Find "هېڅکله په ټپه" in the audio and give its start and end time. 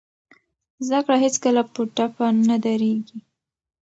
1.25-2.25